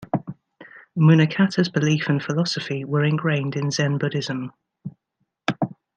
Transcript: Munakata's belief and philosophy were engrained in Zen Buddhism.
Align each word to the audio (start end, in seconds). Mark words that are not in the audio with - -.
Munakata's 0.97 1.69
belief 1.69 2.09
and 2.09 2.23
philosophy 2.23 2.83
were 2.83 3.03
engrained 3.03 3.55
in 3.55 3.69
Zen 3.69 3.99
Buddhism. 3.99 4.51